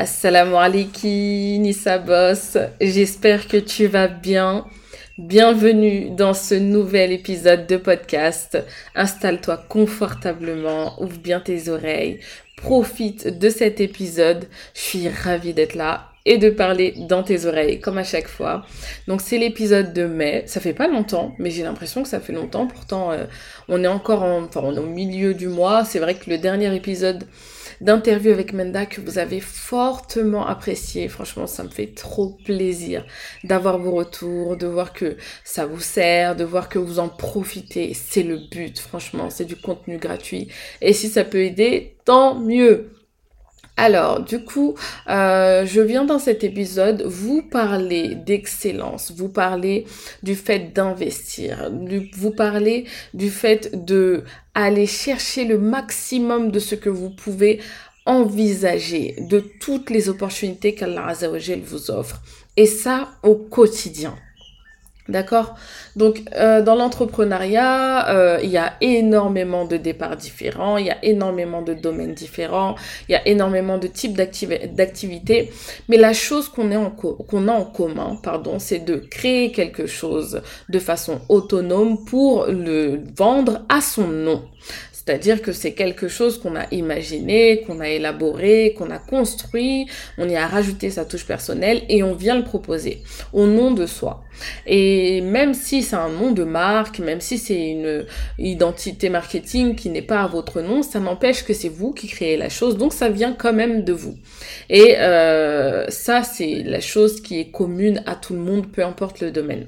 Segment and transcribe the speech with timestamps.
[0.00, 2.56] Assalamu alaikum, Nissa Boss.
[2.80, 4.64] J'espère que tu vas bien.
[5.18, 8.62] Bienvenue dans ce nouvel épisode de podcast.
[8.94, 12.20] Installe-toi confortablement, ouvre bien tes oreilles,
[12.56, 14.46] profite de cet épisode.
[14.72, 18.64] Je suis ravie d'être là et de parler dans tes oreilles, comme à chaque fois.
[19.08, 20.44] Donc c'est l'épisode de mai.
[20.46, 22.68] Ça fait pas longtemps, mais j'ai l'impression que ça fait longtemps.
[22.68, 23.24] Pourtant, euh,
[23.68, 25.84] on est encore en, enfin, on est au milieu du mois.
[25.84, 27.26] C'est vrai que le dernier épisode
[27.80, 31.08] d'interview avec Menda que vous avez fortement apprécié.
[31.08, 33.04] Franchement, ça me fait trop plaisir
[33.44, 37.94] d'avoir vos retours, de voir que ça vous sert, de voir que vous en profitez.
[37.94, 40.48] C'est le but, franchement, c'est du contenu gratuit.
[40.80, 42.90] Et si ça peut aider, tant mieux.
[43.80, 44.74] Alors, du coup,
[45.08, 49.86] euh, je viens dans cet épisode vous parler d'excellence, vous parler
[50.24, 51.70] du fait d'investir,
[52.16, 57.60] vous parler du fait de aller chercher le maximum de ce que vous pouvez
[58.04, 61.12] envisager, de toutes les opportunités qu'Allah
[61.64, 62.20] vous offre.
[62.56, 64.16] Et ça au quotidien.
[65.08, 65.54] D'accord?
[65.96, 71.02] Donc, euh, dans l'entrepreneuriat, euh, il y a énormément de départs différents, il y a
[71.02, 72.74] énormément de domaines différents,
[73.08, 75.50] il y a énormément de types d'activités.
[75.88, 80.78] Mais la chose qu'on qu'on a en commun, pardon, c'est de créer quelque chose de
[80.78, 84.42] façon autonome pour le vendre à son nom.
[85.08, 89.86] C'est-à-dire que c'est quelque chose qu'on a imaginé, qu'on a élaboré, qu'on a construit,
[90.18, 93.00] on y a rajouté sa touche personnelle et on vient le proposer
[93.32, 94.22] au nom de soi.
[94.66, 98.04] Et même si c'est un nom de marque, même si c'est une
[98.38, 102.36] identité marketing qui n'est pas à votre nom, ça n'empêche que c'est vous qui créez
[102.36, 104.14] la chose, donc ça vient quand même de vous.
[104.68, 109.20] Et euh, ça, c'est la chose qui est commune à tout le monde, peu importe
[109.20, 109.66] le domaine.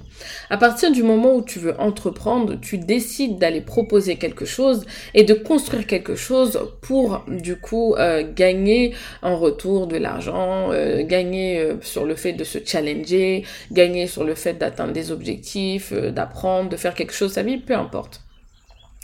[0.51, 5.25] À partir du moment où tu veux entreprendre, tu décides d'aller proposer quelque chose et
[5.25, 11.71] de construire quelque chose pour du coup euh, gagner en retour de l'argent, euh, gagner
[11.81, 16.69] sur le fait de se challenger, gagner sur le fait d'atteindre des objectifs, euh, d'apprendre,
[16.69, 18.23] de faire quelque chose sa vie, peu importe.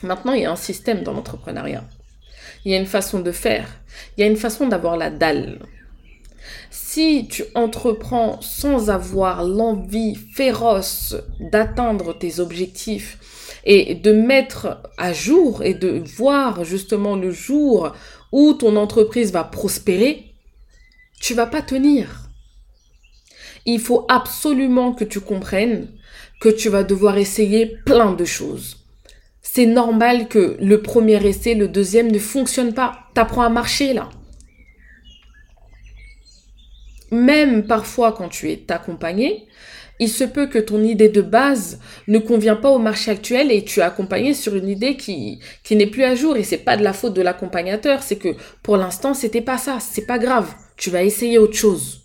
[0.03, 1.85] Maintenant, il y a un système dans l'entrepreneuriat.
[2.65, 3.69] Il y a une façon de faire.
[4.17, 5.61] Il y a une façon d'avoir la dalle.
[6.97, 11.15] Si tu entreprends sans avoir l'envie féroce
[11.53, 13.19] d'atteindre tes objectifs
[13.67, 17.93] et de mettre à jour et de voir justement le jour
[18.33, 20.33] où ton entreprise va prospérer,
[21.21, 22.31] tu vas pas tenir
[23.67, 25.89] il faut absolument que tu comprennes
[26.41, 28.87] que tu vas devoir essayer plein de choses.
[29.43, 33.01] C'est normal que le premier essai, le deuxième ne fonctionne pas.
[33.13, 34.09] T'apprends à marcher là.
[37.11, 39.47] Même parfois quand tu es accompagné,
[39.99, 43.65] il se peut que ton idée de base ne convient pas au marché actuel et
[43.65, 46.77] tu es accompagné sur une idée qui, qui n'est plus à jour et c'est pas
[46.77, 50.53] de la faute de l'accompagnateur, c'est que pour l'instant c'était pas ça, c'est pas grave.
[50.77, 52.03] Tu vas essayer autre chose.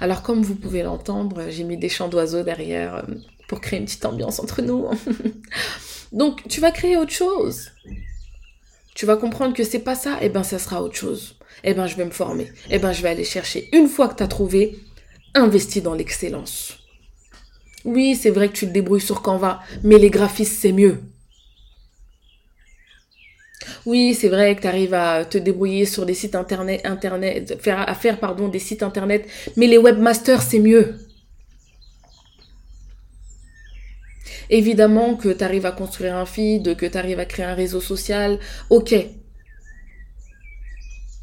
[0.00, 3.02] Alors comme vous pouvez l'entendre, j'ai mis des chants d'oiseaux derrière euh,
[3.48, 4.86] pour créer une petite ambiance entre nous.
[6.12, 7.70] Donc tu vas créer autre chose.
[8.98, 11.36] Tu vas comprendre que c'est pas ça, et eh ben ça sera autre chose.
[11.62, 12.46] Et eh ben je vais me former.
[12.68, 13.68] Et eh ben je vais aller chercher.
[13.72, 14.76] Une fois que tu as trouvé,
[15.36, 16.80] investis dans l'excellence.
[17.84, 20.98] Oui, c'est vrai que tu te débrouilles sur Canva, mais les graphistes c'est mieux.
[23.86, 28.18] Oui, c'est vrai que tu arrives à te débrouiller sur des sites internet, à faire
[28.18, 30.96] pardon, des sites internet, mais les webmasters, c'est mieux.
[34.50, 37.80] Évidemment que tu arrives à construire un feed, que tu arrives à créer un réseau
[37.80, 38.38] social,
[38.70, 38.94] ok.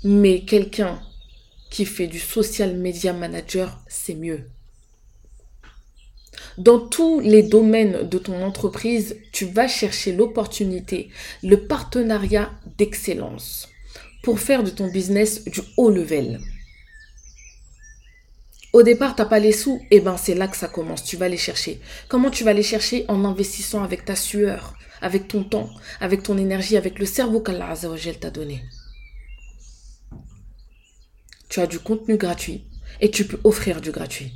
[0.04, 1.00] Mais quelqu'un
[1.72, 4.42] qui fait du social media manager, c'est mieux.
[6.58, 11.10] Dans tous les domaines de ton entreprise, tu vas chercher l'opportunité,
[11.44, 13.68] le partenariat d'excellence
[14.24, 16.40] pour faire de ton business du haut level.
[18.76, 21.02] Au départ, tu n'as pas les sous, et eh ben c'est là que ça commence.
[21.02, 21.80] Tu vas les chercher.
[22.10, 23.06] Comment tu vas les chercher?
[23.08, 25.70] En investissant avec ta sueur, avec ton temps,
[26.02, 27.74] avec ton énergie, avec le cerveau qu'Allah
[28.20, 28.66] t'a donné.
[31.48, 32.66] Tu as du contenu gratuit
[33.00, 34.34] et tu peux offrir du gratuit.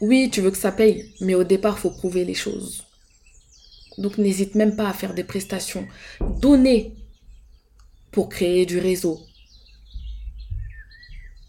[0.00, 2.84] Oui, tu veux que ça paye, mais au départ, faut prouver les choses.
[3.96, 5.86] Donc n'hésite même pas à faire des prestations.
[6.40, 6.96] Donner
[8.10, 9.20] pour créer du réseau,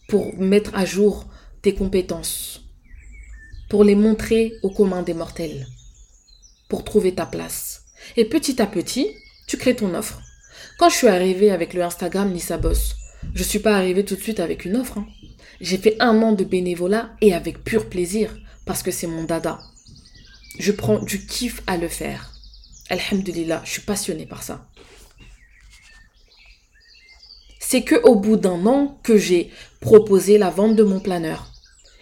[0.08, 1.28] pour mettre à jour
[1.62, 2.62] tes compétences,
[3.70, 5.68] pour les montrer au commun des mortels,
[6.70, 7.84] pour trouver ta place.
[8.16, 9.10] Et petit à petit,
[9.48, 10.22] tu crées ton offre.
[10.78, 12.96] Quand je suis arrivée avec le Instagram Nissa Boss,
[13.34, 15.00] je suis pas arrivée tout de suite avec une offre.
[15.00, 15.08] Hein.
[15.60, 19.60] J'ai fait un an de bénévolat et avec pur plaisir, parce que c'est mon dada.
[20.60, 22.34] Je prends du kiff à le faire.
[22.90, 24.68] Alhamdulillah, je suis passionnée par ça.
[27.70, 31.52] C'est que au bout d'un an que j'ai proposé la vente de mon planeur.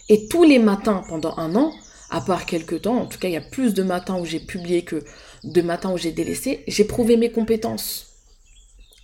[0.10, 1.74] Et tous les matins pendant un an,
[2.12, 4.40] à part quelques temps, en tout cas il y a plus de matins où j'ai
[4.40, 5.04] publié que
[5.44, 8.12] de matins où j'ai délaissé, j'ai prouvé mes compétences.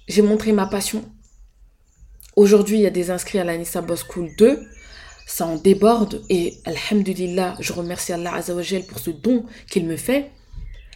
[0.08, 1.04] J'ai montré ma passion.
[2.36, 4.60] Aujourd'hui, il y a des inscrits à la Nissa Boss School 2.
[5.25, 10.30] Ça en déborde et Alhamdulillah, je remercie Allah Azzawajal pour ce don qu'il me fait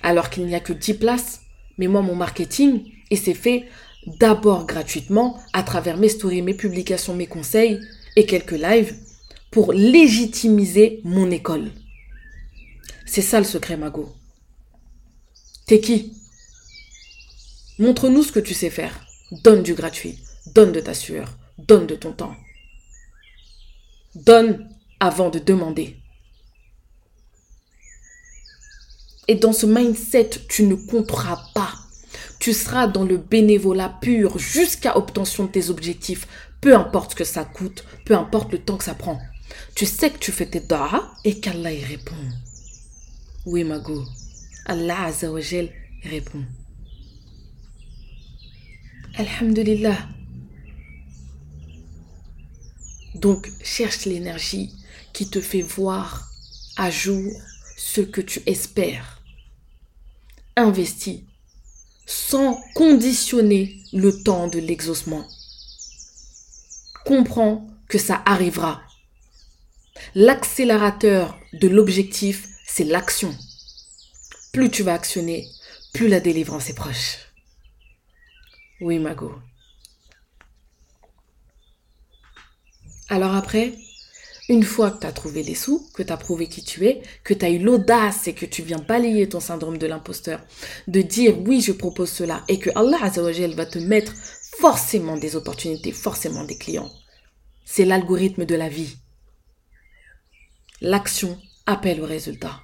[0.04, 1.42] alors qu'il n'y a que 10 places.
[1.80, 3.66] Mais moi, mon marketing, et c'est fait
[4.08, 7.80] d'abord gratuitement à travers mes stories, mes publications, mes conseils
[8.16, 8.96] et quelques lives
[9.52, 11.72] pour légitimiser mon école.
[13.06, 14.14] C'est ça le secret, Mago.
[15.68, 16.14] T'es qui?
[17.80, 19.06] Montre-nous ce que tu sais faire.
[19.32, 20.20] Donne du gratuit.
[20.48, 21.38] Donne de ta sueur.
[21.58, 22.36] Donne de ton temps.
[24.16, 24.70] Donne
[25.00, 25.98] avant de demander.
[29.28, 31.74] Et dans ce mindset, tu ne compteras pas.
[32.46, 36.28] Tu seras dans le bénévolat pur jusqu'à obtention de tes objectifs.
[36.62, 39.20] Peu importe ce que ça coûte, peu importe le temps que ça prend.
[39.74, 42.14] Tu sais que tu fais tes da'as et qu'Allah y répond.
[43.48, 44.06] Oui, Mago.
[44.68, 45.72] Allah Azzawajal
[46.04, 46.46] répond.
[49.16, 49.98] Alhamdulillah.
[53.16, 54.72] Donc, cherche l'énergie
[55.14, 56.30] qui te fait voir
[56.78, 57.32] à jour
[57.76, 59.24] ce que tu espères.
[60.56, 61.24] Investis
[62.06, 65.28] sans conditionner le temps de l'exaucement.
[67.06, 68.82] Comprends que ça arrivera.
[70.14, 73.36] L'accélérateur de l'objectif, c'est l'action.
[74.54, 75.48] Plus tu vas actionner,
[75.94, 77.18] plus la délivrance est proche.
[78.82, 79.34] Oui, Mago.
[83.08, 83.74] Alors après,
[84.48, 87.02] une fois que tu as trouvé les sous, que tu as prouvé qui tu es,
[87.24, 90.42] que tu as eu l'audace et que tu viens balayer ton syndrome de l'imposteur,
[90.88, 94.14] de dire oui, je propose cela et que Allah va te mettre
[94.60, 96.92] forcément des opportunités, forcément des clients.
[97.66, 98.98] C'est l'algorithme de la vie.
[100.82, 102.62] L'action appelle au résultat.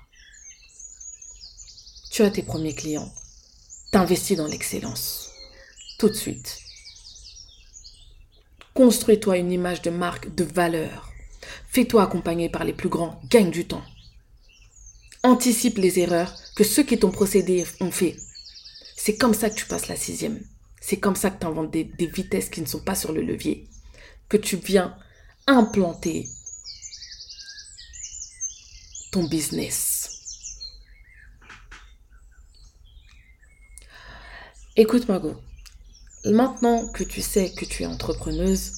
[2.12, 3.12] Tu as tes premiers clients.
[3.92, 5.32] T'investis dans l'excellence.
[5.98, 6.60] Tout de suite.
[8.74, 11.11] Construis-toi une image de marque de valeur
[11.68, 13.84] Fais-toi accompagner par les plus grands, gagne du temps.
[15.24, 18.16] Anticipe les erreurs que ceux qui t'ont procédé ont fait.
[18.96, 20.40] C'est comme ça que tu passes la sixième.
[20.80, 23.68] C'est comme ça que tu inventes des, vitesses qui ne sont pas sur le levier.
[24.30, 24.98] Que tu viens
[25.48, 26.28] implanter
[29.12, 30.10] ton business.
[34.76, 35.40] Écoute Margot,
[36.26, 38.74] maintenant que tu sais que tu es entrepreneuse,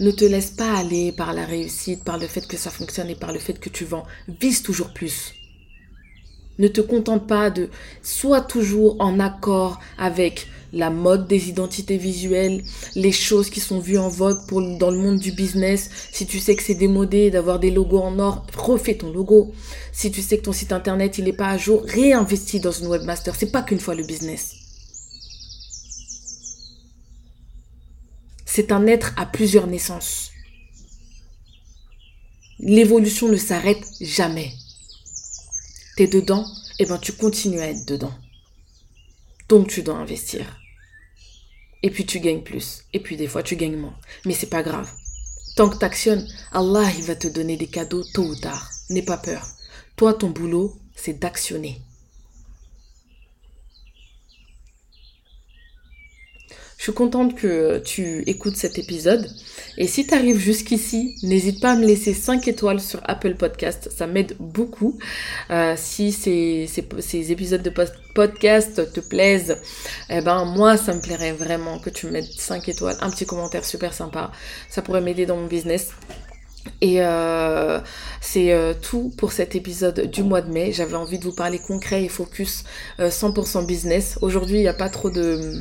[0.00, 3.14] ne te laisse pas aller par la réussite, par le fait que ça fonctionne et
[3.14, 4.04] par le fait que tu vends.
[4.40, 5.34] Vise toujours plus.
[6.58, 7.68] Ne te contente pas de...
[8.02, 12.62] Sois toujours en accord avec la mode des identités visuelles,
[12.94, 15.90] les choses qui sont vues en vogue pour, dans le monde du business.
[16.12, 19.52] Si tu sais que c'est démodé d'avoir des logos en or, refais ton logo.
[19.92, 22.86] Si tu sais que ton site internet il n'est pas à jour, réinvestis dans une
[22.86, 23.34] webmaster.
[23.36, 24.61] C'est pas qu'une fois le business.
[28.54, 30.30] C'est un être à plusieurs naissances.
[32.58, 34.52] L'évolution ne s'arrête jamais.
[35.96, 36.44] T'es dedans,
[36.78, 38.12] et eh ben tu continues à être dedans.
[39.48, 40.60] Donc tu dois investir.
[41.82, 42.84] Et puis tu gagnes plus.
[42.92, 43.96] Et puis des fois tu gagnes moins.
[44.26, 44.92] Mais c'est pas grave.
[45.56, 48.70] Tant que tu actionnes, Allah il va te donner des cadeaux tôt ou tard.
[48.90, 49.48] N'aie pas peur.
[49.96, 51.80] Toi, ton boulot, c'est d'actionner.
[56.82, 59.30] Je suis contente que tu écoutes cet épisode.
[59.78, 63.88] Et si tu arrives jusqu'ici, n'hésite pas à me laisser 5 étoiles sur Apple Podcast.
[63.96, 64.98] Ça m'aide beaucoup.
[65.50, 66.66] Euh, si ces,
[67.30, 67.72] épisodes de
[68.16, 69.58] podcast te plaisent,
[70.10, 73.26] eh ben moi, ça me plairait vraiment que tu me mettes 5 étoiles, un petit
[73.26, 74.32] commentaire super sympa.
[74.68, 75.90] Ça pourrait m'aider dans mon business.
[76.80, 77.78] Et euh,
[78.20, 80.72] c'est euh, tout pour cet épisode du mois de mai.
[80.72, 82.64] J'avais envie de vous parler concret et focus
[82.98, 84.18] 100% euh, business.
[84.20, 85.60] Aujourd'hui, il n'y a pas trop de,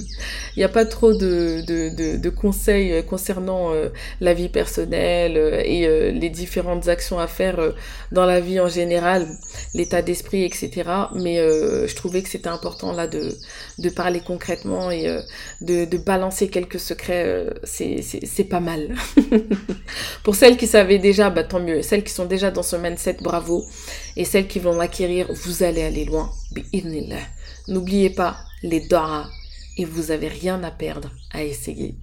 [0.56, 3.72] il a pas trop de, de, de, conseils concernant
[4.20, 7.60] la vie personnelle et les différentes actions à faire
[8.12, 9.28] dans la vie en général,
[9.74, 10.90] l'état d'esprit, etc.
[11.14, 13.36] Mais je trouvais que c'était important là de,
[13.80, 15.04] de parler concrètement et
[15.62, 17.46] de, de balancer quelques secrets.
[17.64, 18.96] c'est pas mal.
[20.24, 21.82] pour celles qui savaient déjà, bah, tant mieux.
[21.82, 23.66] Celles qui sont déjà dans ce mindset, bravo.
[24.16, 26.32] Et celles qui vont l'acquérir, vous allez aller loin.
[27.68, 29.28] N'oubliez pas les Dora
[29.78, 31.96] et vous avez rien à perdre à essayer.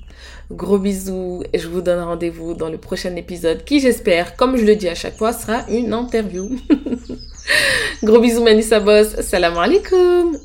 [0.50, 4.64] Gros bisous et je vous donne rendez-vous dans le prochain épisode qui j'espère, comme je
[4.64, 6.50] le dis à chaque fois, sera une interview.
[8.02, 9.20] Gros bisous Manissa Boss.
[9.20, 10.36] Salam alaikum.